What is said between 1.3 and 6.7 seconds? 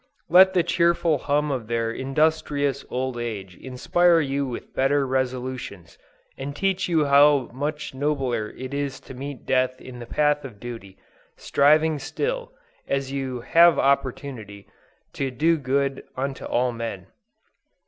of their industrious old age inspire you with better resolutions, and